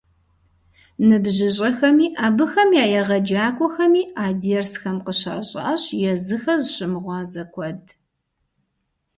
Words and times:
НыбжьыщӀэхэми 1.07 2.07
абыхэм 2.25 2.69
я 2.83 2.85
егъэджакӀуэхэми 3.01 4.03
а 4.23 4.25
дерсхэм 4.41 4.97
къыщащӀащ 5.05 5.83
езыхэр 6.11 6.57
зыщымыгъуазэ 6.63 7.43
куэд. 7.53 7.83